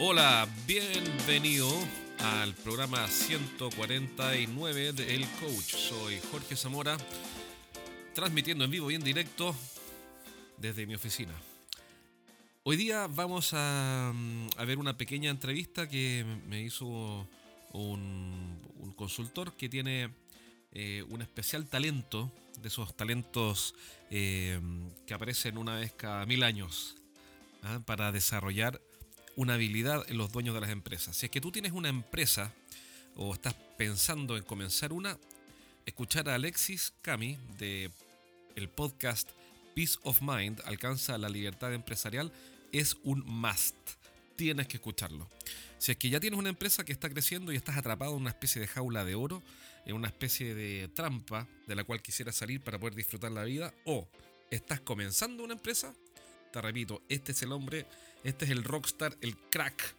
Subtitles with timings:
[0.00, 1.68] Hola, bienvenido
[2.20, 5.74] al programa 149 de El Coach.
[5.74, 6.96] Soy Jorge Zamora,
[8.14, 9.56] transmitiendo en vivo y en directo
[10.56, 11.32] desde mi oficina.
[12.62, 16.86] Hoy día vamos a, a ver una pequeña entrevista que me hizo
[17.72, 20.10] un, un consultor que tiene
[20.70, 22.30] eh, un especial talento,
[22.60, 23.74] de esos talentos
[24.12, 24.60] eh,
[25.08, 26.94] que aparecen una vez cada mil años,
[27.64, 27.80] ¿ah?
[27.84, 28.80] para desarrollar
[29.38, 31.16] una habilidad en los dueños de las empresas.
[31.16, 32.52] Si es que tú tienes una empresa
[33.14, 35.16] o estás pensando en comenzar una,
[35.86, 37.88] escuchar a Alexis Cami de
[38.56, 39.30] el podcast
[39.76, 42.32] Peace of Mind alcanza la libertad empresarial
[42.72, 43.76] es un must.
[44.34, 45.28] Tienes que escucharlo.
[45.78, 48.30] Si es que ya tienes una empresa que está creciendo y estás atrapado en una
[48.30, 49.44] especie de jaula de oro,
[49.86, 53.72] en una especie de trampa de la cual quisieras salir para poder disfrutar la vida,
[53.84, 54.08] o
[54.50, 55.94] estás comenzando una empresa,
[56.52, 57.86] te repito, este es el hombre,
[58.24, 59.94] este es el rockstar, el crack.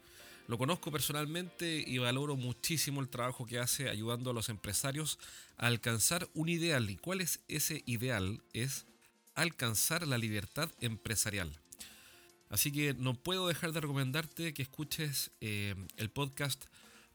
[0.48, 5.20] Lo conozco personalmente y valoro muchísimo el trabajo que hace ayudando a los empresarios
[5.58, 6.90] a alcanzar un ideal.
[6.90, 8.42] ¿Y cuál es ese ideal?
[8.54, 8.86] Es
[9.36, 11.60] alcanzar la libertad empresarial.
[12.50, 16.66] Así que no puedo dejar de recomendarte que escuches eh, el podcast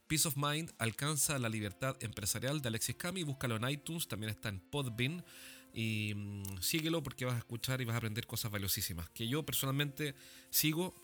[0.07, 3.23] Peace of Mind alcanza la libertad empresarial de Alexis Cami.
[3.23, 5.25] Búscalo en iTunes, también está en Podbean.
[5.75, 9.11] Y mm, síguelo porque vas a escuchar y vas a aprender cosas valiosísimas.
[9.11, 10.15] Que yo personalmente
[10.51, 10.95] sigo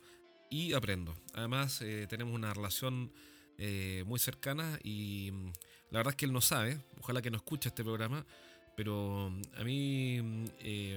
[0.49, 1.15] y aprendo.
[1.35, 3.13] Además, eh, tenemos una relación
[3.59, 5.53] eh, muy cercana y mm,
[5.91, 6.79] la verdad es que él no sabe.
[7.01, 8.25] Ojalá que no escuche este programa.
[8.77, 10.23] Pero mm, a mí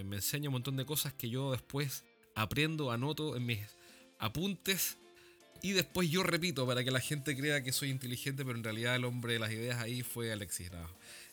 [0.06, 3.60] me enseña un montón de cosas que yo después aprendo, anoto en mis
[4.20, 4.98] apuntes
[5.66, 8.98] y después yo repito para que la gente crea que soy inteligente, pero en realidad
[8.98, 10.70] el hombre de las ideas ahí fue Alexis.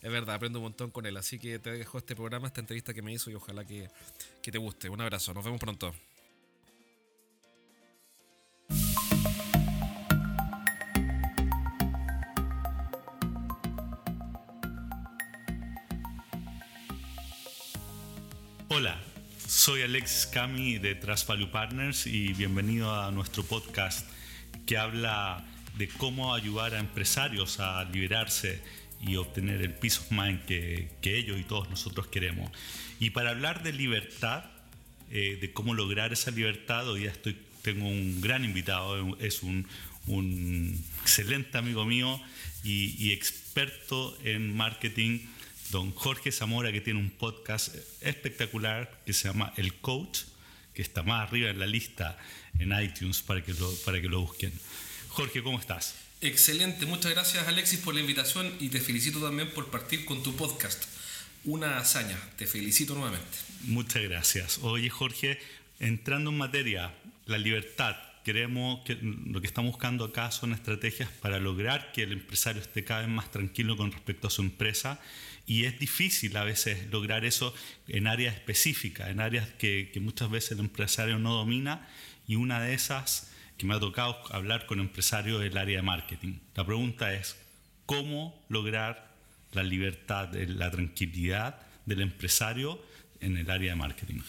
[0.01, 1.17] es verdad, aprendo un montón con él.
[1.17, 3.91] Así que te dejo este programa, esta entrevista que me hizo y ojalá que,
[4.41, 4.89] que te guste.
[4.89, 5.93] Un abrazo, nos vemos pronto.
[18.69, 19.03] Hola,
[19.45, 24.20] soy Alex Cami de Trust Value Partners y bienvenido a nuestro podcast
[24.67, 25.45] que habla
[25.77, 28.61] de cómo ayudar a empresarios a liberarse
[29.01, 32.51] y obtener el of mind que, ellos y todos nosotros queremos.
[32.99, 34.45] Y para hablar de libertad,
[35.11, 39.67] eh, de cómo lograr esa libertad, hoy día estoy, tengo un gran invitado, es un,
[41.03, 42.21] excelente amigo mío
[42.65, 45.21] y experto en marketing
[45.71, 50.21] don Jorge Zamora, que tiene un podcast espectacular que se llama El Coach,
[50.81, 52.17] que está más arriba en la lista
[52.59, 54.51] en iTunes para que lo, para que lo busquen.
[55.09, 55.95] Jorge, ¿cómo estás?
[56.23, 60.35] Excelente, muchas gracias Alexis por la invitación y te felicito también por partir con tu
[60.37, 60.85] podcast.
[61.45, 63.37] Una hazaña, te felicito nuevamente.
[63.65, 64.59] Muchas gracias.
[64.63, 65.39] Oye Jorge,
[65.81, 66.95] entrando en materia,
[67.27, 67.97] la libertad.
[68.25, 72.85] Queremos que lo que estamos buscando acá son estrategias para lograr que el empresario esté
[72.85, 74.99] cada vez más tranquilo con respecto a su empresa
[75.51, 77.53] y es difícil a veces lograr eso
[77.89, 81.89] en áreas específicas, en áreas que, muchas veces el empresario no domina
[82.29, 85.83] y una de esas que me ha tocado hablar con empresarios es el área de
[85.83, 86.39] marketing.
[86.55, 87.35] La pregunta es,
[87.85, 89.13] ¿cómo lograr
[89.51, 92.81] la libertad, la tranquilidad del empresario
[93.19, 94.21] en el área de marketing?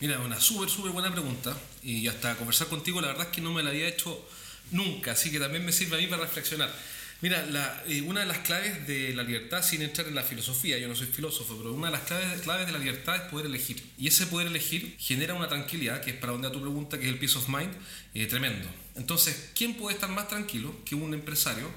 [0.00, 3.52] Mira, una súper, súper buena pregunta y hasta conversar contigo la verdad es que no
[3.52, 4.26] me la había hecho
[4.70, 6.74] nunca, así que también me sirve a mí para reflexionar.
[7.22, 7.44] Mira,
[7.86, 10.96] eh, una de las claves de la libertad, sin entrar en la filosofía, yo no
[10.96, 13.82] soy filósofo, pero una de las claves, claves de la libertad es poder elegir.
[13.98, 17.04] Y ese poder elegir genera una tranquilidad, que es para donde a tu pregunta, que
[17.04, 17.72] es el peace of mind,
[18.14, 18.66] eh, tremendo.
[18.96, 21.70] Entonces, ¿quién puede estar más tranquilo que un empresario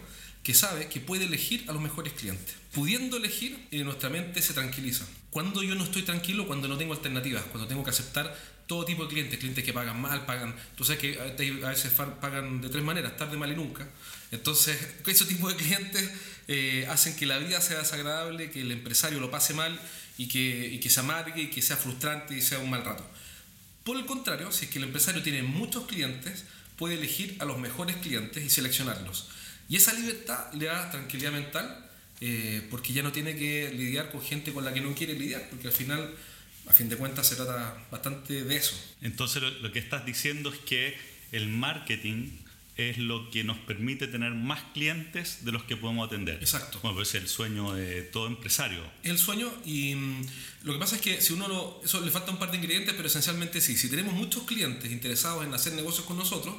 [0.44, 2.56] que sabe que puede elegir a los mejores clientes?
[2.72, 5.06] Pudiendo elegir, eh, nuestra mente se tranquiliza.
[5.30, 8.34] Cuando yo no estoy tranquilo, cuando no tengo alternativas, cuando tengo que aceptar
[8.66, 12.62] todo tipo de clientes, clientes que pagan mal, pagan, tú sabes que a veces pagan
[12.62, 13.90] de tres maneras, tarde, mal y nunca.
[14.34, 16.10] Entonces, ese tipo de clientes
[16.48, 19.80] eh, hacen que la vida sea desagradable, que el empresario lo pase mal
[20.18, 23.08] y que, que se amargue y que sea frustrante y sea un mal rato.
[23.84, 26.46] Por el contrario, si es que el empresario tiene muchos clientes,
[26.78, 29.30] puede elegir a los mejores clientes y seleccionarlos.
[29.70, 31.90] Y esa libertad le da tranquilidad mental
[32.20, 35.48] eh, porque ya no tiene que lidiar con gente con la que no quiere lidiar,
[35.50, 36.12] porque al final,
[36.68, 38.76] a fin de cuentas, se trata bastante de eso.
[39.02, 40.98] Entonces, lo que estás diciendo es que
[41.32, 42.43] el marketing
[42.76, 46.36] es lo que nos permite tener más clientes de los que podemos atender.
[46.36, 46.80] Exacto.
[46.82, 48.82] Bueno, pues es el sueño de todo empresario.
[49.04, 50.26] El sueño y mm,
[50.64, 52.94] lo que pasa es que si uno lo, eso le falta un par de ingredientes,
[52.96, 56.56] pero esencialmente sí, si tenemos muchos clientes interesados en hacer negocios con nosotros,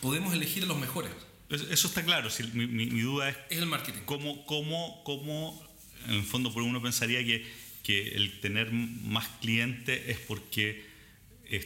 [0.00, 1.10] podemos elegir a los mejores.
[1.48, 3.36] Eso está claro, si, mi, mi, duda es...
[3.50, 4.00] Es el marketing.
[4.04, 5.64] ¿Cómo, cómo, cómo
[6.08, 7.46] en el fondo, por uno pensaría que,
[7.82, 10.84] que el tener más clientes es porque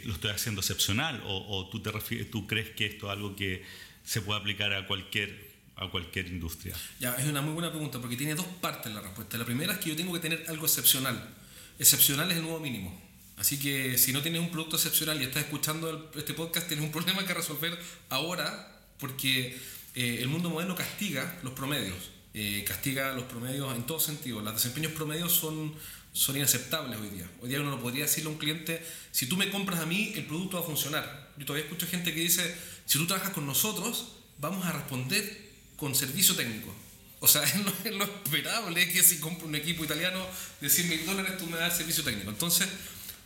[0.05, 3.35] lo estoy haciendo excepcional o, o tú, te refieres, tú crees que esto es algo
[3.35, 3.63] que
[4.05, 6.75] se puede aplicar a cualquier, a cualquier industria?
[6.99, 9.39] Ya, es una muy buena pregunta porque tiene dos partes la respuesta.
[9.39, 11.35] La primera es que yo tengo que tener algo excepcional.
[11.79, 13.11] Excepcional es el nuevo mínimo.
[13.37, 16.93] Así que si no tienes un producto excepcional y estás escuchando este podcast, tienes un
[16.93, 17.79] problema que resolver
[18.11, 19.59] ahora porque
[19.95, 22.11] eh, el mundo moderno castiga los promedios.
[22.33, 24.41] Eh, castiga los promedios en todo sentido.
[24.41, 25.75] Los desempeños promedios son,
[26.13, 27.31] son inaceptables hoy día.
[27.41, 30.13] Hoy día uno no podría decirle a un cliente, si tú me compras a mí,
[30.17, 31.33] el producto va a funcionar.
[31.37, 32.55] Yo todavía escucho gente que dice,
[32.87, 36.75] si tú trabajas con nosotros, vamos a responder con servicio técnico.
[37.21, 37.43] O sea,
[37.85, 40.25] es lo, esperable que si compro un equipo italiano
[40.61, 42.31] de 100 mil dólares, tú me das servicio técnico.
[42.31, 42.69] Entonces,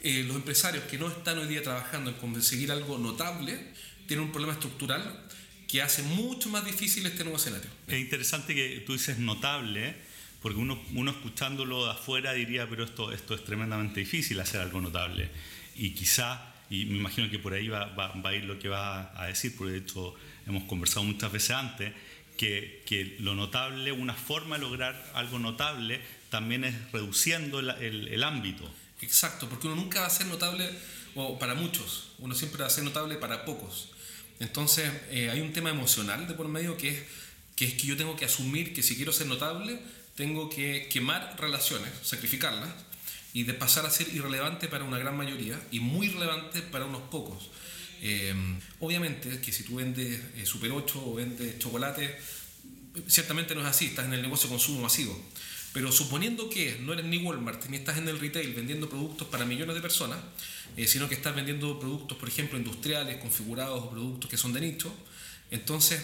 [0.02, 3.58] eh, los empresarios que no están hoy día trabajando en conseguir algo notable
[4.06, 5.24] tienen un problema estructural
[5.66, 7.70] que hace mucho más difícil este nuevo escenario.
[7.86, 9.96] Es interesante que tú dices notable,
[10.44, 14.78] porque uno, uno escuchándolo de afuera diría, pero esto, esto es tremendamente difícil hacer algo
[14.78, 15.30] notable.
[15.74, 16.38] Y quizá,
[16.68, 19.28] y me imagino que por ahí va, va, va a ir lo que va a
[19.28, 20.14] decir, porque de hecho
[20.46, 21.94] hemos conversado muchas veces antes,
[22.36, 28.08] que, que, lo notable, una forma de lograr algo notable, también es reduciendo el, el,
[28.08, 28.70] el ámbito.
[29.00, 30.68] Exacto, porque uno nunca va a ser notable,
[31.14, 33.92] o para muchos, uno siempre va a ser notable para pocos.
[34.40, 37.02] Entonces eh, hay un tema emocional de por medio que es,
[37.56, 39.80] que es que yo tengo que asumir que si quiero ser notable,
[40.16, 42.70] tengo que quemar relaciones, sacrificarlas,
[43.34, 47.02] y de pasar a ser irrelevante para una gran mayoría y muy relevante para unos
[47.10, 47.50] pocos.
[48.00, 48.32] Eh,
[48.78, 52.16] obviamente que si tú vendes eh, Super 8 o vendes chocolate,
[53.08, 55.20] ciertamente no es así, estás en el negocio de consumo masivo.
[55.72, 59.44] Pero suponiendo que no eres ni Walmart ni estás en el retail vendiendo productos para
[59.44, 60.20] millones de personas,
[60.76, 64.60] eh, sino que estás vendiendo productos, por ejemplo, industriales, configurados o productos que son de
[64.60, 64.94] nicho,
[65.50, 66.00] entonces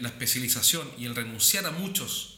[0.00, 2.35] la especialización y el renunciar a muchos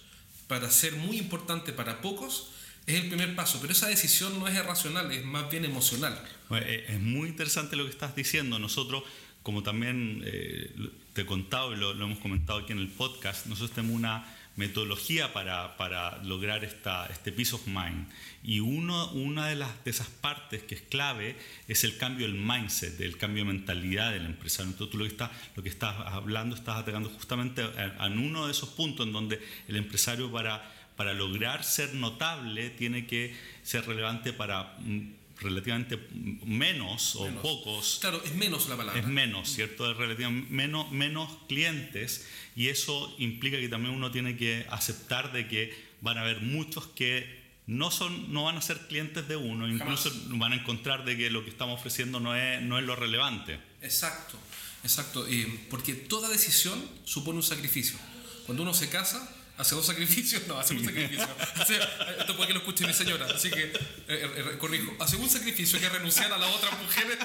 [0.49, 2.51] para ser muy importante para pocos
[2.87, 6.19] es el primer paso, pero esa decisión no es irracional, es más bien emocional.
[6.51, 8.59] Eh, es muy interesante lo que estás diciendo.
[8.59, 9.03] Nosotros,
[9.43, 10.75] como también eh,
[11.13, 14.25] te he contado y lo, lo hemos comentado aquí en el podcast, nosotros tenemos una
[14.59, 18.09] metodología para, para lograr esta, este peace of mind.
[18.43, 21.37] Y uno, una de, las, de esas partes que es clave
[21.69, 24.73] es el cambio del mindset, el cambio de mentalidad del empresario.
[24.73, 27.63] Entonces tú lo que, está, lo que estás hablando, estás atacando justamente
[28.01, 33.07] en uno de esos puntos en donde el empresario para, para lograr ser notable tiene
[33.07, 34.77] que ser relevante para
[35.41, 35.99] relativamente
[36.45, 37.43] menos o Menos.
[37.43, 37.99] pocos.
[38.01, 39.01] Claro, es menos la palabra.
[39.01, 39.91] Es menos, ¿cierto?
[39.91, 42.27] Es relativamente menos, menos clientes
[42.57, 46.87] y eso implica que también uno tiene que aceptar de que van a haber muchos
[46.89, 51.17] que no, son, no van a ser clientes de uno, incluso van a encontrar de
[51.17, 53.61] que lo que estamos ofreciendo no es, no es lo relevante.
[53.83, 54.39] Exacto,
[54.83, 55.27] exacto.
[55.29, 57.99] Eh, porque toda decisión supone un sacrificio.
[58.47, 61.29] Cuando uno se casa, hace dos sacrificios, no, hace un sacrificio.
[61.57, 61.79] Hace,
[62.19, 63.73] esto puede que lo escuche mi señora, así que eh,
[64.09, 64.95] eh, corrijo.
[65.01, 67.19] Hace un sacrificio que es renunciar a las otras mujeres.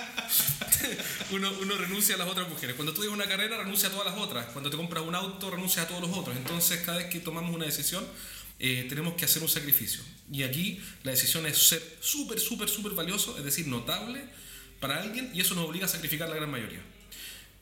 [1.32, 2.76] uno, uno renuncia a las otras mujeres.
[2.76, 4.48] Cuando estudias una carrera, renuncia a todas las otras.
[4.48, 6.36] Cuando te compras un auto, renuncias a todos los otros.
[6.36, 8.06] Entonces, cada vez que tomamos una decisión,
[8.60, 10.02] eh, tenemos que hacer un sacrificio.
[10.32, 14.24] Y aquí la decisión es ser súper, súper, súper valioso, es decir, notable
[14.80, 16.82] para alguien, y eso nos obliga a sacrificar la gran mayoría.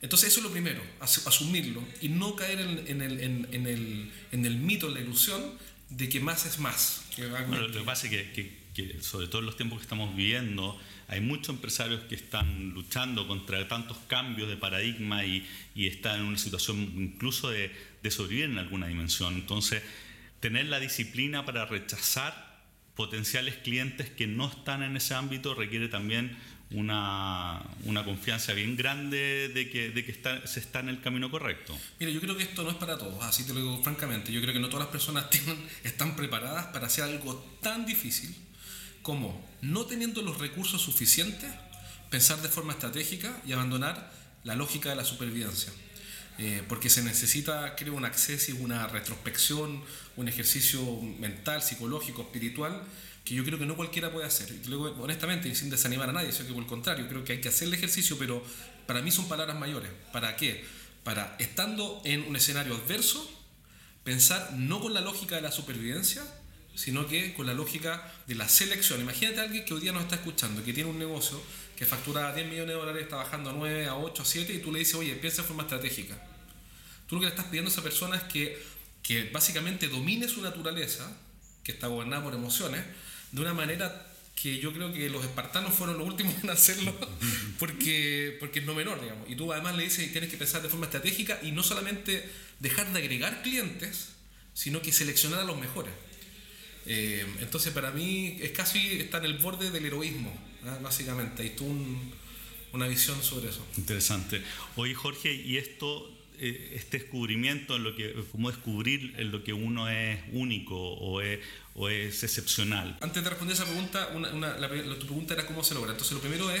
[0.02, 3.66] Entonces eso es lo primero, as- asumirlo y no caer en, en el, en, en
[3.66, 5.40] el, en el mito, en la ilusión
[5.90, 7.04] de que más es más.
[7.14, 9.82] que Bueno, lo que pasa es que, que- que, sobre todo en los tiempos que
[9.82, 15.88] estamos viviendo, hay muchos empresarios que están luchando contra tantos cambios de paradigma y, y
[15.88, 17.70] están en una situación incluso de,
[18.02, 19.34] de sobrevivir en alguna dimensión.
[19.34, 19.82] Entonces,
[20.40, 22.62] tener la disciplina para rechazar
[22.96, 26.34] potenciales clientes que no están en ese ámbito requiere también
[26.74, 31.30] una, una confianza bien grande de que, de que está- se está en el camino
[31.30, 31.78] correcto.
[32.00, 34.32] Mira, yo creo que esto no es para todos, así te lo digo francamente.
[34.32, 38.34] Yo creo que no todas las personas tienen- están preparadas para hacer algo tan difícil
[39.02, 41.50] como, no teniendo los recursos suficientes,
[42.10, 44.12] pensar de forma estratégica y abandonar
[44.44, 45.72] la lógica de la supervivencia.
[46.44, 49.80] Eh, porque se necesita, creo, un acceso y una retrospección,
[50.16, 50.82] un ejercicio
[51.20, 52.82] mental, psicológico, espiritual,
[53.24, 54.50] que yo creo que no cualquiera puede hacer.
[54.50, 57.34] Y digo honestamente, y sin desanimar a nadie, sino que por el contrario, creo que
[57.34, 58.42] hay que hacer el ejercicio, pero
[58.88, 59.88] para mí son palabras mayores.
[60.12, 60.64] ¿Para qué?
[61.04, 63.24] Para, estando en un escenario adverso,
[64.02, 66.24] pensar no con la lógica de la supervivencia,
[66.74, 69.00] sino que con la lógica de la selección.
[69.00, 71.40] Imagínate a alguien que hoy día nos está escuchando, que tiene un negocio
[71.76, 74.58] que factura 10 millones de dólares, está bajando a 9, a 8, a 7, y
[74.58, 76.31] tú le dices, oye, piensa de forma estratégica.
[77.12, 78.58] Tú lo que le estás pidiendo a esa persona es que,
[79.02, 81.14] que básicamente domine su naturaleza,
[81.62, 82.82] que está gobernada por emociones,
[83.32, 86.98] de una manera que yo creo que los espartanos fueron los últimos en hacerlo,
[87.58, 89.28] porque, porque es no menor, digamos.
[89.28, 92.26] Y tú además le dices, tienes que pensar de forma estratégica y no solamente
[92.60, 94.08] dejar de agregar clientes,
[94.54, 95.92] sino que seleccionar a los mejores.
[96.86, 100.32] Eh, entonces para mí es casi está en el borde del heroísmo,
[100.64, 100.78] ¿ah?
[100.82, 101.42] básicamente.
[101.42, 102.12] Hay tú un-
[102.72, 103.66] una visión sobre eso.
[103.76, 104.42] Interesante.
[104.76, 106.10] Oye, Jorge, y esto,
[106.44, 111.40] eh, este descubrimiento, en lo que, descubrir en lo que uno es único o es,
[112.24, 112.98] excepcional.
[113.00, 114.68] Antes de responder esa pregunta, la,
[114.98, 115.92] tu pregunta era cómo se logra.
[115.92, 116.60] Entonces, lo primero es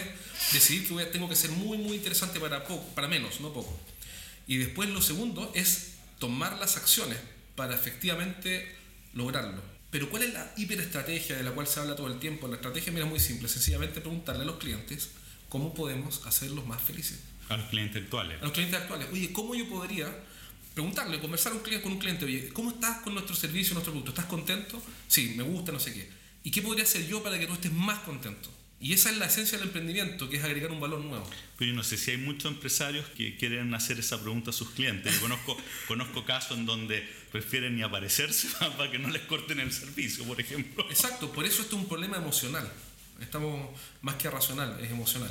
[0.52, 3.76] decidir que tengo que ser muy, muy interesante para menos, no poco.
[4.46, 7.18] Y después, lo segundo es tomar las acciones
[7.56, 8.72] para efectivamente
[9.14, 9.60] lograrlo.
[9.90, 12.46] Pero ¿cuál es la hiperestrategia de la cual se habla todo el tiempo?
[12.46, 15.10] La estrategia mira, es muy simple, sencillamente preguntarle a los clientes
[15.48, 17.18] cómo podemos hacerlos más felices.
[17.52, 18.40] A los clientes actuales.
[18.40, 19.08] A los clientes actuales.
[19.12, 20.12] Oye, ¿cómo yo podría
[20.74, 24.10] preguntarle, conversar con un cliente, oye, ¿cómo estás con nuestro servicio, nuestro producto?
[24.10, 24.82] ¿Estás contento?
[25.06, 26.08] Sí, me gusta, no sé qué.
[26.44, 28.50] ¿Y qué podría hacer yo para que tú estés más contento?
[28.80, 31.28] Y esa es la esencia del emprendimiento, que es agregar un valor nuevo.
[31.56, 34.70] Pero yo no sé si hay muchos empresarios que quieren hacer esa pregunta a sus
[34.70, 35.14] clientes.
[35.14, 35.56] Yo conozco,
[35.86, 40.40] conozco casos en donde prefieren ni aparecerse para que no les corten el servicio, por
[40.40, 40.84] ejemplo.
[40.90, 42.68] Exacto, por eso esto es un problema emocional.
[43.20, 45.30] Estamos más que racional, es emocional.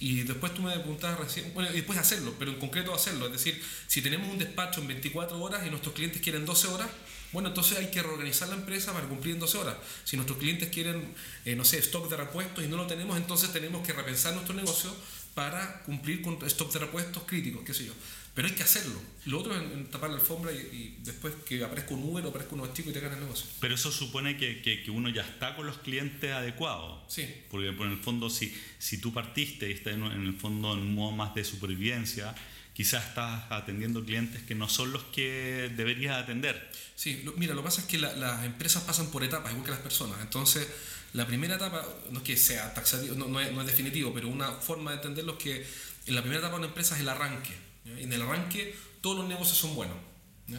[0.00, 3.26] Y después tú me preguntabas recién, bueno, y después hacerlo, pero en concreto hacerlo.
[3.26, 6.88] Es decir, si tenemos un despacho en 24 horas y nuestros clientes quieren 12 horas,
[7.32, 9.76] bueno, entonces hay que reorganizar la empresa para cumplir en 12 horas.
[10.04, 11.14] Si nuestros clientes quieren,
[11.44, 14.54] eh, no sé, stock de repuestos y no lo tenemos, entonces tenemos que repensar nuestro
[14.54, 14.90] negocio
[15.34, 17.92] para cumplir con stock de repuestos críticos, qué sé yo.
[18.40, 18.98] Pero hay que hacerlo.
[19.26, 22.72] Lo otro es tapar la alfombra y, después que aparezca un Uber o aparezca un
[22.72, 23.44] chico y te gane el negocio.
[23.60, 27.02] Pero eso supone que, que, uno ya está con los clientes adecuados.
[27.12, 27.28] Sí.
[27.50, 30.94] Porque en el fondo, si, si tú partiste y estás en, el fondo en un
[30.94, 32.34] modo más de supervivencia,
[32.72, 36.72] quizás estás atendiendo clientes que no son los que deberías atender.
[36.96, 39.80] Sí, mira, lo que pasa es que las empresas pasan por etapas, igual que las
[39.80, 40.18] personas.
[40.22, 40.66] Entonces,
[41.12, 44.28] la primera etapa, no es que sea taxativo, no, no, es, no es definitivo, pero
[44.28, 45.66] una forma de entenderlo es que
[46.06, 49.28] en la primera etapa de una empresa es el arranque en el arranque todos los
[49.28, 49.96] negocios son buenos.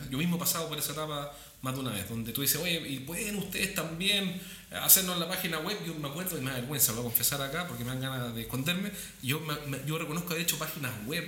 [0.10, 2.82] Yo mismo he pasado por esa etapa más de una vez, donde tú dices, oye,
[2.88, 5.78] ¿y pueden ustedes también hacernos la página web?
[5.86, 8.02] Yo me acuerdo, y me da vergüenza, lo voy a confesar acá porque me dan
[8.02, 8.92] ganas de esconderme.
[9.22, 9.42] Yo,
[9.86, 11.24] yo reconozco, de hecho, páginas web.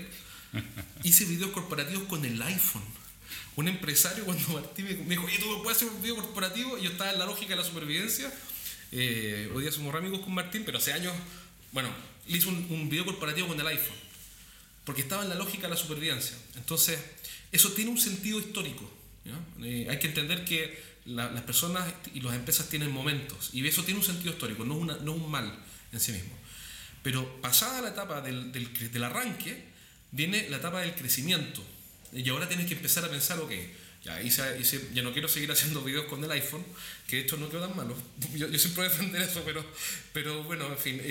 [1.04, 2.84] Hice videos corporativos con el iPhone.
[3.56, 6.78] Un empresario, cuando Martín me dijo, oye, ¿tú puedes hacer un video corporativo?
[6.78, 8.34] Y yo estaba en la lógica de la supervivencia.
[8.92, 11.14] Eh, hoy día somos amigos con Martín, pero hace años,
[11.72, 11.90] bueno,
[12.28, 14.13] le hice un, un video corporativo con el iPhone
[14.84, 16.36] porque estaba en la lógica de la supervivencia.
[16.56, 17.00] Entonces,
[17.52, 18.90] eso tiene un sentido histórico.
[19.62, 24.00] Eh, hay que entender que las personas y las empresas tienen momentos, y eso tiene
[24.00, 25.60] un sentido histórico, no, un mal
[25.92, 26.34] en sí mismo.
[27.02, 29.66] Pero pasada la etapa del, del, arranque,
[30.12, 31.62] viene la etapa del crecimiento.
[32.14, 33.52] Y ahora tienes que empezar a pensar, ok,
[34.04, 36.66] ya, hice, ya no quiero seguir haciendo videos con el iPhone,
[37.08, 37.96] que hecho no quedó tan malo.
[38.36, 39.66] Yo, yo siempre voy a defender eso, pero,
[40.12, 41.02] pero bueno, en fin,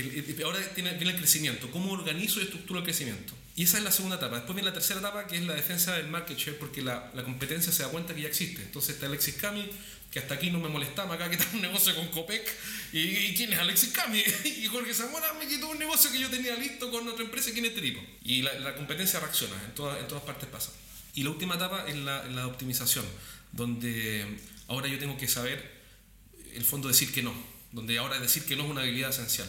[0.45, 1.71] ahora tiene, viene el crecimiento.
[1.71, 3.33] ¿Cómo organizo y estructuro el crecimiento?
[3.57, 4.37] Y esa es la segunda etapa.
[4.37, 7.23] Después viene la tercera etapa, que es la defensa del market share, porque la, la
[7.23, 8.63] competencia se da cuenta que ya existe.
[8.63, 9.71] Entonces está Alexis Cami,
[10.11, 12.47] que hasta aquí no me molestaba, acá que está un negocio con Copec.
[12.93, 14.23] ¿Y, quién es Alexis Cami?
[14.45, 17.51] y Jorge Zamora me quitó un negocio que yo tenía listo con otra empresa.
[17.53, 18.03] ¿Quién es este tipo?
[18.23, 20.73] Y la, la competencia reacciona, en, todas en todas partes pasa.
[21.15, 23.05] Y la última etapa es la, optimización,
[23.53, 24.27] donde
[24.69, 25.83] ahora yo tengo que saber,
[26.55, 27.35] el fondo, decir que no.
[27.73, 29.49] Donde ahora decir que no es una habilidad esencial.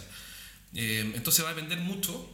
[0.74, 2.30] Eh, entonces va a depender mucho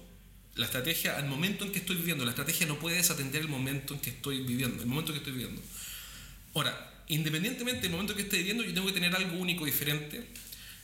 [0.56, 2.26] la estrategia al momento en que estoy viviendo.
[2.26, 5.34] La estrategia no puede desatender el momento en que estoy viviendo, el momento que estoy
[5.34, 5.62] viviendo.
[6.54, 10.28] Ahora, independientemente del momento que esté viviendo, yo tengo que tener algo único, diferente,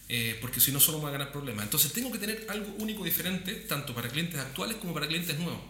[0.08, 1.66] eh, porque si no solo me va a ganar problemas.
[1.66, 5.62] Entonces tengo que tener algo único, diferente, tanto para clientes actuales como para clientes nuevos.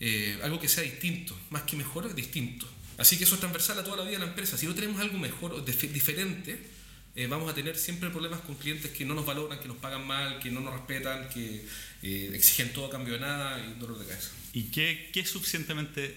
[0.00, 2.68] Eh, algo que sea distinto, más que mejor, distinto.
[2.98, 4.56] Así que eso es transversal a toda la vida de la empresa.
[4.56, 6.58] Si no tenemos algo mejor, diferente,
[7.14, 10.06] eh, vamos a tener siempre problemas con clientes que no nos valoran, que nos pagan
[10.06, 11.64] mal, que no nos respetan, que
[12.02, 14.30] eh, exigen todo a cambio de nada y un dolor de cabeza.
[14.52, 16.16] ¿Y qué, qué, es suficientemente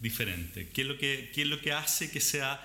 [0.00, 0.68] diferente?
[0.72, 2.60] ¿Qué es, lo que, ¿Qué es lo que hace que sea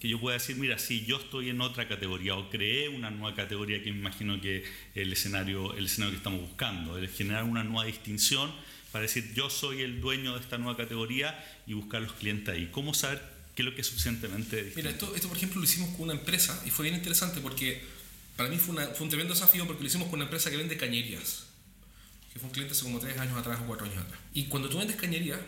[0.00, 3.34] que yo pueda decir, mira, sí, yo estoy en otra categoría o creé una nueva
[3.34, 7.64] categoría que me imagino que el escenario, el escenario que estamos buscando, es generar una
[7.64, 8.52] nueva distinción
[8.96, 12.70] para decir, yo soy el dueño de esta nueva categoría y buscar los clientes ahí.
[12.72, 13.22] ¿Cómo saber
[13.54, 14.76] ¿Qué es lo que es suficientemente distinto?
[14.76, 17.82] Mira, esto, esto por ejemplo lo hicimos con una empresa y fue bien interesante porque
[18.36, 21.44] para mí fue, un tremendo desafío porque lo hicimos con una empresa que vende cañerías,
[22.32, 24.18] que fue un cliente hace como tres años atrás o cuatro años atrás.
[24.32, 25.40] Y cuando tú vendes cañerías,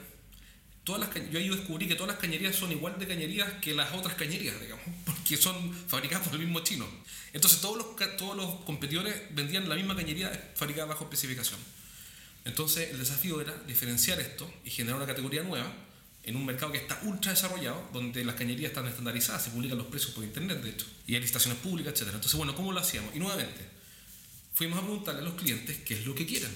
[0.84, 3.94] todas las, yo ahí descubrí que todas las cañerías son igual de cañerías que las
[3.94, 6.86] otras cañerías, digamos, porque son fabricadas por el mismo chino.
[7.32, 11.58] Entonces todos los, todos los competidores vendían la misma cañería fabricada bajo especificación.
[12.48, 15.70] Entonces el desafío era diferenciar esto y generar una categoría nueva
[16.22, 19.86] en un mercado que está ultra desarrollado, donde las cañerías están estandarizadas, se publican los
[19.86, 22.08] precios por internet, de hecho, y hay licitaciones públicas, etc.
[22.14, 23.14] Entonces, bueno, ¿cómo lo hacíamos?
[23.14, 23.60] Y nuevamente,
[24.54, 26.50] fuimos a preguntarle a los clientes qué es lo que quieren.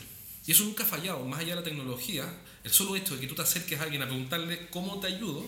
[0.47, 2.25] Y eso nunca ha fallado, más allá de la tecnología,
[2.65, 5.47] el solo hecho de que tú te acerques a alguien a preguntarle cómo te ayudo,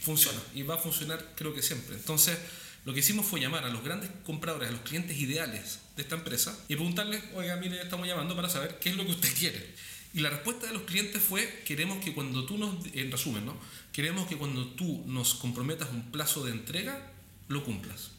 [0.00, 0.40] funciona.
[0.54, 1.96] Y va a funcionar creo que siempre.
[1.96, 2.38] Entonces,
[2.84, 6.14] lo que hicimos fue llamar a los grandes compradores, a los clientes ideales de esta
[6.14, 9.74] empresa, y preguntarles, oiga, mire, estamos llamando para saber qué es lo que usted quiere.
[10.12, 13.56] Y la respuesta de los clientes fue, queremos que cuando tú nos, en resumen, ¿no?
[13.92, 17.12] Queremos que cuando tú nos comprometas un plazo de entrega,
[17.48, 18.12] lo cumplas.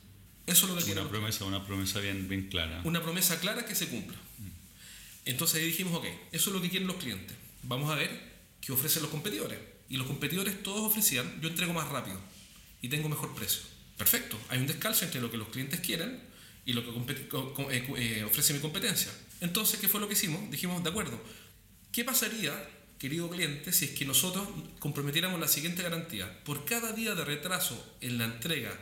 [0.47, 2.81] Eso es lo que Una promesa, una promesa bien, bien clara.
[2.83, 4.17] Una promesa clara que se cumpla.
[5.25, 7.35] Entonces ahí dijimos, ok, eso es lo que quieren los clientes.
[7.63, 8.09] Vamos a ver
[8.61, 9.59] qué ofrecen los competidores.
[9.89, 12.19] Y los competidores todos ofrecían, yo entrego más rápido
[12.81, 13.61] y tengo mejor precio.
[13.97, 16.21] Perfecto, hay un descalce entre lo que los clientes quieren
[16.67, 17.13] y lo que
[17.71, 19.09] eh, eh, ofrece mi competencia.
[19.39, 20.51] Entonces, ¿qué fue lo que hicimos?
[20.51, 21.17] Dijimos, de acuerdo,
[21.93, 22.53] ¿qué pasaría,
[22.99, 26.43] querido cliente, si es que nosotros comprometiéramos la siguiente garantía?
[26.43, 28.77] Por cada día de retraso en la entrega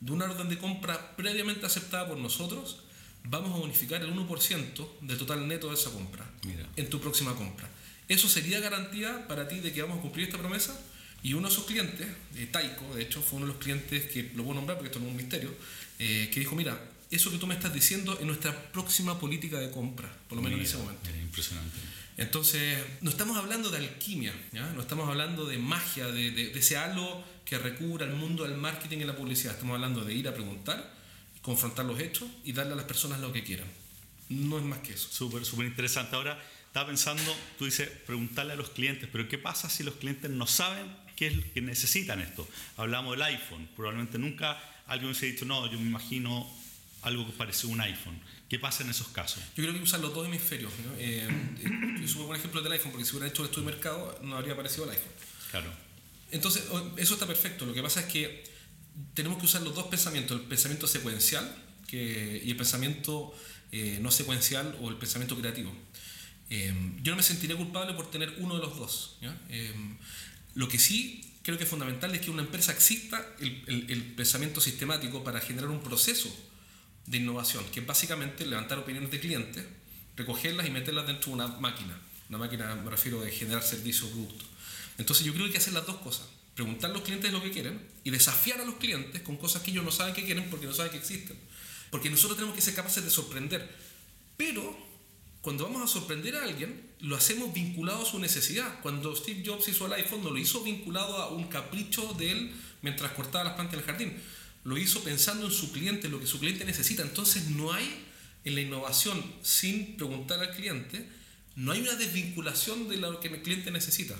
[0.00, 2.80] de una orden de compra previamente aceptada por nosotros,
[3.22, 6.66] vamos a bonificar el 1% del total neto de esa compra Mira.
[6.74, 7.70] en tu próxima compra.
[8.08, 10.76] ¿Eso sería garantía para ti de que vamos a cumplir esta promesa?
[11.22, 12.06] Y uno de esos clientes,
[12.36, 14.88] eh, Taiko, de hecho, fue uno de los clientes que lo voy a nombrar porque
[14.88, 15.52] esto no es un misterio,
[15.98, 16.78] eh, que dijo, mira,
[17.10, 20.58] eso que tú me estás diciendo es nuestra próxima política de compra, por lo menos
[20.60, 21.10] en ese momento.
[21.10, 21.76] impresionante.
[22.16, 24.70] Entonces, no estamos hablando de alquimia, ¿ya?
[24.72, 28.56] no estamos hablando de magia, de, de- de ese halo que recubra el mundo del
[28.56, 29.54] marketing y la publicidad.
[29.54, 30.92] Estamos hablando de ir a preguntar,
[31.42, 33.66] confrontar los hechos y darle a las personas lo que quieran.
[34.28, 35.08] No es más que eso.
[35.10, 36.14] Súper, súper interesante.
[36.16, 40.30] Ahora, estaba pensando, tú dices, preguntarle a los clientes, pero ¿qué pasa si los clientes
[40.30, 40.86] no saben
[41.18, 42.48] qué es lo que necesitan esto?
[42.76, 44.56] Hablamos del iPhone, probablemente nunca
[44.86, 46.48] alguien se ha dicho, no, yo me imagino
[47.02, 48.20] algo que parece un iPhone.
[48.48, 49.42] ¿Qué pasa en esos casos?
[49.56, 50.72] Yo creo que usan los dos hemisferios.
[50.86, 50.94] ¿no?
[50.96, 53.74] Eh, eh, yo subo un ejemplo del iPhone, porque si hubiera hecho el estudio de
[53.74, 55.12] mercado no habría aparecido el iPhone.
[55.50, 55.72] Claro.
[56.30, 56.64] Entonces,
[56.96, 57.66] eso está perfecto.
[57.66, 58.44] Lo que pasa es que
[59.14, 61.52] tenemos que usar los dos pensamientos, el pensamiento secuencial
[61.88, 63.34] que, y el pensamiento
[63.72, 65.72] eh, no secuencial o el pensamiento creativo.
[66.50, 66.72] Eh,
[67.02, 69.18] yo no me sentiré culpable por tener uno de los dos.
[69.20, 69.36] ¿ya?
[70.58, 75.22] Lo que sí creo que es fundamental es que una empresa exista el, pensamiento sistemático
[75.22, 76.28] para generar un proceso
[77.06, 79.64] de innovación, que es básicamente levantar opiniones de clientes,
[80.16, 81.96] recogerlas y meterlas dentro de una máquina.
[82.28, 84.48] Una máquina, me refiero de generar servicios o productos.
[84.98, 86.26] Entonces yo creo que hay que hacer las dos cosas.
[86.56, 89.70] Preguntar a los clientes lo que quieren y desafiar a los clientes con cosas que
[89.70, 91.38] ellos no saben que quieren porque no saben que existen.
[91.90, 93.76] Porque nosotros tenemos que ser capaces de sorprender.
[94.36, 94.76] Pero
[95.42, 98.80] cuando vamos a sorprender a alguien, lo hacemos vinculado a su necesidad.
[98.82, 102.52] Cuando Steve Jobs hizo el iPhone, no lo hizo vinculado a un capricho de él
[102.82, 104.16] mientras cortaba las plantas en el jardín.
[104.64, 107.02] Lo hizo pensando en su cliente, en lo que su cliente necesita.
[107.02, 108.04] Entonces no hay
[108.44, 111.08] en la innovación sin preguntar al cliente,
[111.54, 114.16] no hay una desvinculación de lo que el cliente necesita,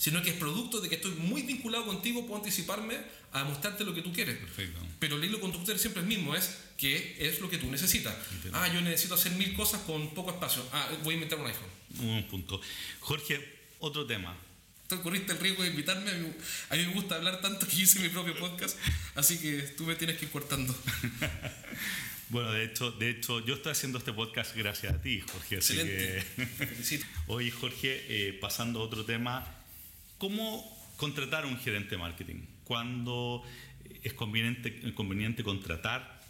[0.00, 2.96] sino que es producto de que estoy muy vinculado contigo, puedo anticiparme
[3.32, 4.38] a mostrarte lo que tú quieres.
[4.38, 4.80] Perfecto.
[4.98, 8.16] Pero el hilo conductor siempre es el mismo, es que es lo que tú necesitas.
[8.32, 8.58] Entiendo.
[8.58, 10.66] Ah, yo necesito hacer mil cosas con poco espacio.
[10.72, 11.68] Ah, voy a inventar un iPhone.
[11.98, 12.58] Un punto.
[13.00, 13.46] Jorge,
[13.80, 14.34] otro tema.
[14.88, 16.10] Tú corriste el riesgo de invitarme.
[16.10, 18.78] A mí, me gusta hablar tanto que hice mi propio podcast,
[19.16, 20.74] así que tú me tienes que ir cortando.
[22.30, 25.56] Bueno, de hecho, de hecho, yo estoy haciendo este podcast gracias a ti, Jorge.
[25.56, 26.24] Así Excelente.
[26.36, 27.00] que.
[27.26, 29.59] Oye, Jorge, eh, pasando a otro tema,
[30.20, 30.46] ¿cómo
[30.96, 32.42] contratar a un gerente de marketing?
[32.64, 33.42] ¿Cuándo
[34.04, 36.20] es conveniente, conveniente contratar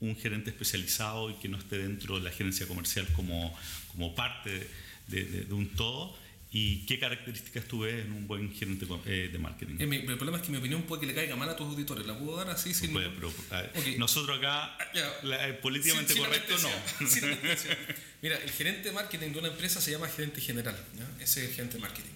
[0.00, 3.56] un gerente especializado y que no esté dentro de la gerencia comercial como,
[3.92, 4.68] como parte
[5.08, 6.14] de, de- de un todo?
[6.52, 9.76] ¿Y qué características tú ves en un buen gerente eh, de marketing?
[9.78, 11.68] Eh, mi- el problema es que mi opinión puede que le caiga mal a tus
[11.68, 12.04] auditores.
[12.06, 12.90] ¿La puedo dar así sin.?
[12.92, 13.86] Puede, pero, ver, Ok.
[13.98, 15.08] Nosotros acá, Ya.
[15.22, 17.06] la- eh, políticamente Sin- sin correcto, no.
[17.08, 17.22] sin.
[18.22, 20.76] Mira, el gerente de marketing de una empresa se llama gerente general.
[20.98, 21.08] ¿ya?
[21.22, 22.10] Ese es el gerente de marketing.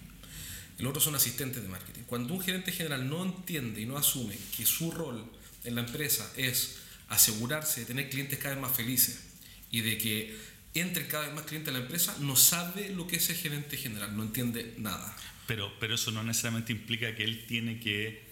[0.77, 2.01] El otro son asistentes de marketing.
[2.05, 5.25] Cuando un gerente general no entiende y no asume que su rol
[5.63, 9.23] en la empresa es asegurarse de tener clientes cada vez más felices
[9.71, 10.37] y de que
[10.73, 13.77] entren cada vez más clientes a la empresa, no sabe lo que es el gerente
[13.77, 15.15] general, no entiende nada.
[15.47, 18.25] Pero, pero eso no necesariamente implica que él tiene que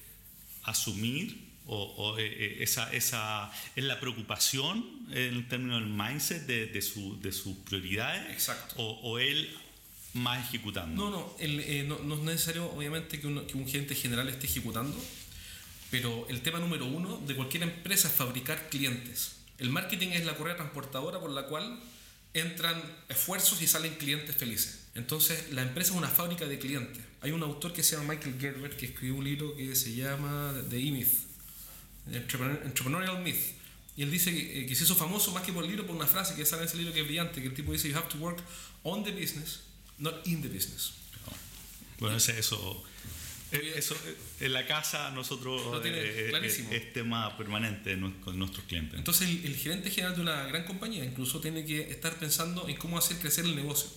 [0.64, 6.46] asumir o, o, eh, eh, esa, esa es la preocupación en el término del mindset
[6.46, 8.76] de, de, su- de sus prioridades Exacto.
[8.78, 9.56] o, o él
[10.14, 11.04] más ejecutando.
[11.04, 14.48] No, no, el, eh, no, no es necesario, obviamente, que, que un gerente general esté
[14.48, 14.98] ejecutando,
[15.90, 19.38] pero el tema número uno de cualquier empresa es fabricar clientes.
[19.60, 21.80] El marketing es la correa transportadora por la cual
[22.34, 24.88] entran esfuerzos y salen clientes felices.
[24.96, 27.04] Entonces, la empresa es una fábrica de clientes.
[27.22, 30.54] Hay un autor que se llama Michael Gerber que escribió un libro que se llama
[30.70, 31.14] The E-Myth,
[32.12, 33.56] Entrepreneurial Myth.
[33.96, 35.96] Y él dice que, eh, que se hizo famoso más que por el libro por
[35.96, 37.96] una frase que sale en ese libro que es brillante, que el tipo dice, you
[37.96, 38.40] have to work
[38.82, 39.62] on the business,
[40.00, 40.94] not in the business.
[42.00, 42.84] Bueno, ese- eso,
[43.52, 46.32] eh, eso eh, en la casa nosotros tiene eh,
[46.72, 48.98] es tema permanente con nuestros clientes.
[48.98, 52.76] Entonces el, el gerente general de una gran compañía incluso tiene que estar pensando en
[52.78, 53.90] cómo hacer crecer el negocio.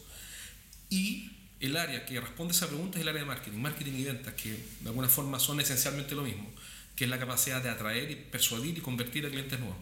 [0.91, 1.31] Y
[1.61, 4.35] el área que responde a esa pregunta es el área de marketing, marketing y ventas,
[4.35, 6.49] que de alguna forma son esencialmente lo mismo,
[6.95, 9.79] que es la capacidad de atraer y persuadir y convertir a clientes nuevos.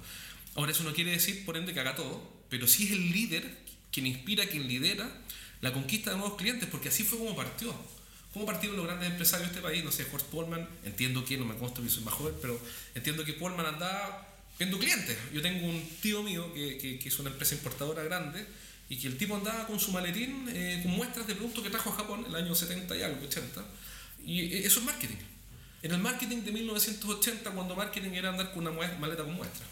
[0.55, 3.59] Ahora eso no quiere decir, por ende, que haga todo, pero sí es el líder
[3.92, 5.11] quien inspira, quien lidera
[5.60, 7.74] la conquista de nuevos clientes, porque así fue como partió.
[8.32, 9.84] ¿Cómo partieron los grandes empresarios de este país?
[9.84, 12.60] No sé, Horst Polman, entiendo que, no me consta que soy más joven, pero
[12.94, 15.16] entiendo que Polman andaba viendo clientes.
[15.32, 18.44] Yo tengo un tío mío que, que, es una empresa importadora grande
[18.88, 21.90] y que el tipo andaba con su maletín eh, con muestras de productos que trajo
[21.90, 23.64] a Japón en el año 70 y algo, 80.
[24.26, 25.16] Y eh, eso es marketing.
[25.82, 29.68] En el marketing de 1980, cuando marketing era andar con una maleta con muestras.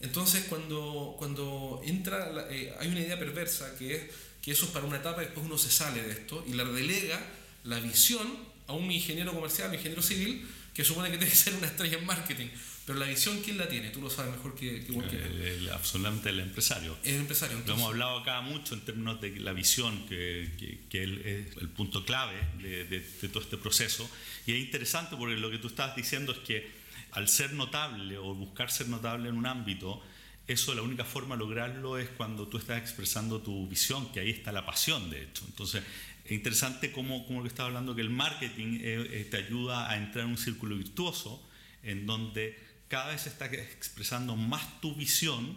[0.00, 4.02] Entonces, cuando, cuando entra, eh, hay una idea perversa que es
[4.42, 6.64] que eso es para una etapa y después uno se sale de esto y le
[6.64, 7.24] delega
[7.64, 8.26] la visión
[8.66, 11.98] a un ingeniero comercial, un ingeniero civil, que supone que tiene que ser una estrella
[11.98, 12.48] en marketing.
[12.84, 13.90] Pero la visión, ¿quién la tiene?
[13.90, 15.26] Tú lo sabes mejor que, que cualquiera.
[15.26, 16.96] El, absolutamente el empresario.
[17.04, 17.62] El empresario.
[17.64, 20.50] Lo hemos hablado acá mucho en términos de la visión, que,
[20.90, 24.10] que, es el punto clave de, de, de, todo este proceso.
[24.46, 26.68] Y es interesante porque lo que tú estabas diciendo es que
[27.12, 30.02] al ser notable o buscar ser notable en un ámbito,
[30.46, 34.30] eso la única forma de lograrlo es cuando tú estás expresando tu visión, que ahí
[34.30, 35.44] está la pasión, de hecho.
[35.46, 35.82] Entonces,
[36.24, 39.90] es interesante como, como lo que estaba hablando, que el marketing eh, eh, te ayuda
[39.90, 41.42] a entrar en un círculo virtuoso
[41.82, 45.56] en donde cada vez está expresando más tu visión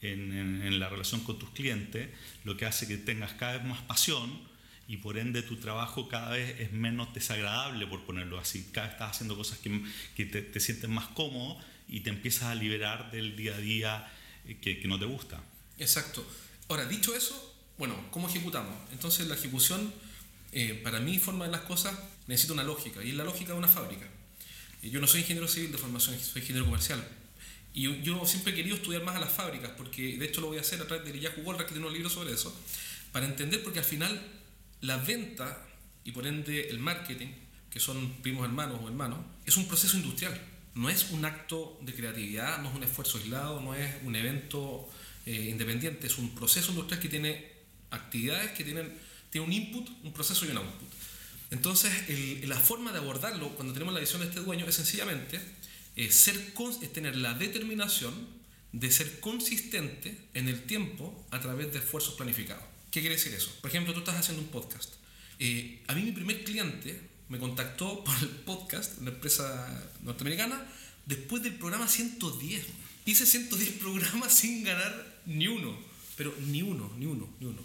[0.00, 2.08] en, en, la relación con tus clientes,
[2.44, 4.40] lo que hace que tengas cada vez más pasión
[4.86, 8.70] y por ende tu trabajo cada vez es menos desagradable, por ponerlo así.
[8.72, 9.82] Cada vez estás haciendo cosas que,
[10.16, 11.58] que te, te sientes más cómodo
[11.88, 14.12] y te empiezas a liberar del día a día
[14.46, 15.42] eh, que, no te gusta.
[15.78, 16.24] Exacto.
[16.68, 18.74] Ahora, dicho eso, bueno, ¿cómo ejecutamos?
[18.92, 19.92] Entonces la ejecución,
[20.52, 23.58] eh, para mí, forma de las cosas, necesita una lógica, y es la lógica de
[23.58, 24.06] una fábrica.
[24.82, 27.06] Yo no soy ingeniero civil de formación, soy ingeniero comercial.
[27.74, 30.58] Y yo siempre he querido estudiar más a las fábricas, porque de hecho lo voy
[30.58, 32.54] a hacer a través de Yahoo Walra, que tiene un libro sobre eso,
[33.12, 34.20] para entender, porque al final
[34.80, 35.66] la venta
[36.04, 37.28] y por ende el marketing,
[37.70, 40.40] que son primos hermanos o hermanos, es un proceso industrial
[40.74, 44.88] no es un acto de creatividad, no es un esfuerzo aislado, no es un evento
[45.26, 47.52] eh, independiente, es un proceso industrial que tiene
[47.90, 48.92] actividades que tienen,
[49.30, 50.88] tiene un input, un proceso y un output.
[51.50, 51.90] Entonces,
[52.46, 55.40] la forma de abordarlo cuando tenemos la visión de este dueño es sencillamente
[55.96, 56.36] eh, ser,
[56.82, 58.14] es tener la determinación
[58.72, 62.64] de ser consistente en el tiempo a través de esfuerzos planificados.
[62.90, 63.50] ¿Qué quiere decir eso?
[63.60, 64.94] Por ejemplo, tú estás haciendo un podcast.
[65.38, 70.66] Eh, a mí mi primer cliente me contactó por el podcast, una empresa norteamericana,
[71.06, 72.66] después del programa 110.
[73.04, 75.78] Hice 110 programas sin ganar ni uno,
[76.16, 77.62] pero ni uno, ni uno, ni uno.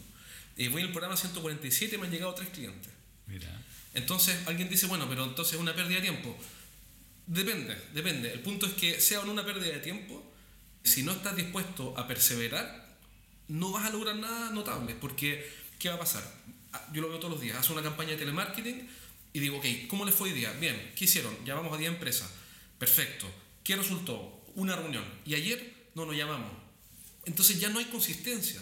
[0.58, 2.92] Eh, voy al programa 147 y me han llegado tres clientes.
[3.28, 3.50] Mira.
[3.94, 6.38] Entonces alguien dice, bueno, pero entonces es una pérdida de tiempo.
[7.26, 8.34] Depende, depende.
[8.34, 10.24] El punto es que sea o no una pérdida de tiempo,
[10.84, 12.98] si no estás dispuesto a perseverar,
[13.48, 15.50] no vas a lograr nada notable, porque
[15.80, 16.24] ¿qué va a pasar?
[16.74, 18.90] Ah, yo lo veo todos los días, hace una campaña de telemarketing
[19.34, 20.52] y digo, ok, ¿cómo les fue hoy día?
[20.54, 21.36] Bien, ¿qué hicieron?
[21.44, 22.30] Llamamos a 10 empresas.
[22.78, 23.28] Perfecto.
[23.64, 24.44] ¿Qué resultó?
[24.56, 25.04] Una reunión.
[25.26, 26.52] Y ayer no nos llamamos.
[27.26, 28.62] Entonces ya no hay consistencia.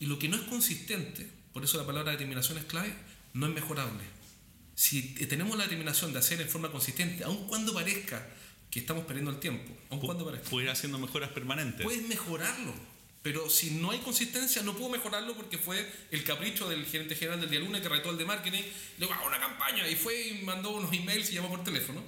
[0.00, 2.92] Y lo que no es consistente, por eso la palabra determinación es clave,
[3.34, 4.02] no es mejorable.
[4.74, 8.26] Si tenemos la determinación de hacer en forma consistente, aun cuando parezca
[8.70, 10.48] que estamos perdiendo el tiempo, aun cuando parezca.
[10.48, 11.84] Puede ir haciendo mejoras permanentes.
[11.84, 12.72] Puedes mejorarlo.
[13.22, 17.40] Pero si no hay consistencia, no puedo mejorarlo porque fue el capricho del gerente general
[17.40, 18.62] del día lunes que retó el de marketing.
[18.62, 19.86] Le digo, hago una campaña.
[19.88, 22.02] Y fue y mandó unos emails y llamó por teléfono.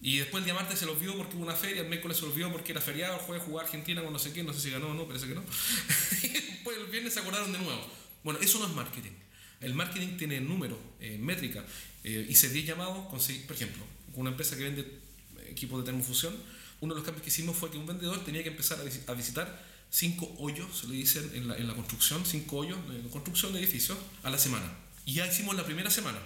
[0.00, 2.24] Y después el día martes se los vio porque hubo una feria, el miércoles se
[2.24, 4.60] los vio porque era feriado, el jueves jugó Argentina con no sé quién, no sé
[4.60, 5.42] si ganó o no, parece que no.
[6.22, 7.84] y después el viernes se acordaron de nuevo.
[8.22, 9.12] Bueno, eso no es marketing.
[9.60, 11.64] El marketing tiene números, eh, métricas.
[12.04, 15.00] Eh, hice 10 llamados, conseguí, por ejemplo, con una empresa que vende
[15.48, 16.36] equipos de termofusión,
[16.80, 19.66] uno de los cambios que hicimos fue que un vendedor tenía que empezar a visitar
[19.90, 23.60] cinco hoyos, se le dicen en la, en la construcción, cinco hoyos de construcción de
[23.60, 24.70] edificios a la semana.
[25.06, 26.18] Y ya hicimos la primera semana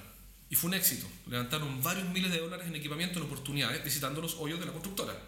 [0.52, 1.06] y fue un éxito.
[1.30, 5.18] Levantaron varios miles de dólares en equipamiento, en oportunidades, visitando los hoyos de la constructora.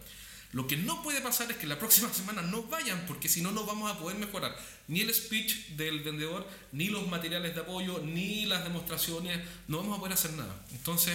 [0.53, 3.51] Lo que no puede pasar es que la próxima semana no vayan, porque si no,
[3.51, 4.55] no vamos a poder mejorar
[4.87, 9.97] ni el speech del vendedor, ni los materiales de apoyo, ni las demostraciones, no vamos
[9.97, 10.55] a poder hacer nada.
[10.73, 11.15] Entonces,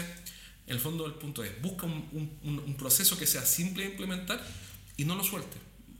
[0.65, 2.09] en el fondo del punto es, busca un,
[2.43, 4.43] un, un proceso que sea simple de implementar
[4.97, 5.57] y no lo suelte.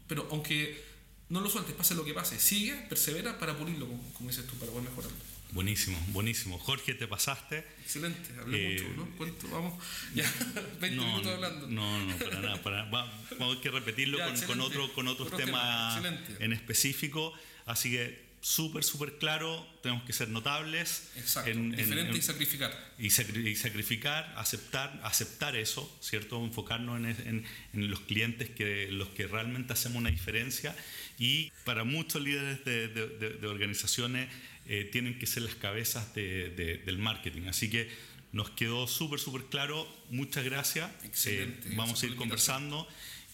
[0.08, 0.89] Pero aunque
[1.30, 2.40] no lo sueltes, pase lo que pase.
[2.40, 5.18] Sigue, persevera para pulirlo, como, dices tú, para poder mejorarlo.
[5.52, 6.60] Buenísimo, buenísimo.
[6.60, 7.66] Jorge, te pasaste.
[7.82, 9.18] Excelente, hablé eh, mucho, ¿no?
[9.18, 9.48] ¿Cuánto?
[9.50, 9.84] Vamos,
[10.16, 10.32] ya,
[10.80, 11.68] 20 no, minutos hablando.
[11.68, 12.62] No, no, para nada.
[12.62, 16.04] Para, vamos a que repetirlo con, con, otro, con otros temas
[16.40, 17.34] en específico.
[17.66, 21.12] Así que súper, súper claro, tenemos que ser notables.
[21.16, 22.94] Exacto, en, diferente y sacrificar.
[22.98, 26.44] Y, sacrificar, aceptar, aceptar eso, ¿cierto?
[26.44, 30.76] Enfocarnos en, en, los clientes que los que realmente hacemos una diferencia
[31.18, 34.30] y para muchos líderes de, de, organizaciones
[34.68, 37.48] eh, tienen que ser las cabezas del marketing.
[37.48, 37.90] Así que
[38.32, 39.88] nos quedó súper, súper claro.
[40.10, 40.90] Muchas gracias.
[41.04, 41.70] Excelente.
[41.70, 42.88] Eh, vamos a ir conversando.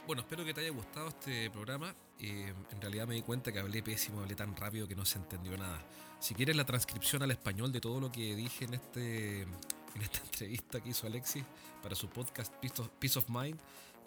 [0.07, 1.92] Bueno, espero que te haya gustado este programa.
[2.20, 5.18] Eh, en realidad me di cuenta que hablé pésimo, hablé tan rápido que no se
[5.18, 5.85] entendió nada.
[6.20, 10.20] Si quieres la transcripción al español de todo lo que dije en, este, en esta
[10.25, 11.42] entrevista que hizo Alexis
[11.83, 13.59] para su podcast Peace of, Mind,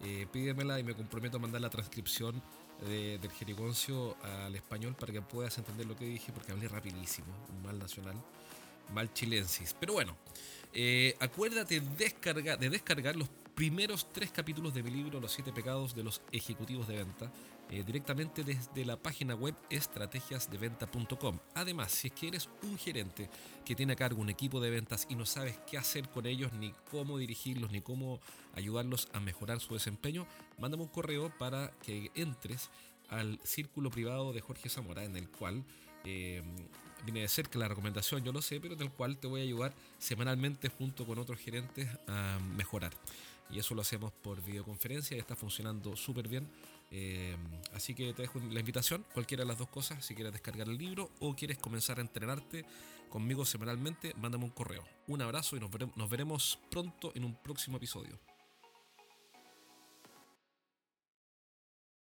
[0.01, 2.41] eh, pídemela y me comprometo a mandar la transcripción
[2.79, 7.61] del jerigoncio al español para que puedas entender lo que dije porque hablé rapidísimo, un
[7.61, 8.15] mal nacional,
[8.93, 9.75] mal chilensis.
[9.77, 10.15] Pero bueno,
[10.73, 13.29] eh, acuérdate de descargar los
[13.59, 17.29] primeros tres capítulos de mi libro Los siete pecados de los ejecutivos de venta
[17.69, 21.39] eh, directamente desde la página web estrategiasdeventa.com.
[21.55, 23.29] Además, si es que eres un gerente
[23.65, 26.53] que tiene a cargo un equipo de ventas y no sabes qué hacer con ellos,
[26.53, 28.21] ni cómo dirigirlos, ni cómo
[28.55, 30.25] ayudarlos a mejorar su desempeño,
[30.57, 32.69] mándame un correo para que entres
[33.09, 35.63] al círculo privado de Jorge Zamora, en el cual
[36.05, 36.41] eh,
[37.03, 39.43] viene de cerca la recomendación, yo lo sé, pero en el cual te voy a
[39.43, 42.91] ayudar semanalmente junto con otros gerentes a mejorar
[43.51, 46.47] y eso lo hacemos por videoconferencia y está funcionando súper bien.
[46.91, 47.35] Eh,
[47.73, 50.77] así que te dejo la invitación, cualquiera de las dos cosas, si quieres descargar el
[50.77, 52.65] libro o quieres comenzar a entrenarte
[53.09, 54.83] conmigo semanalmente, mándame un correo.
[55.07, 58.28] Un abrazo y nos veremos pronto en un próximo episodio.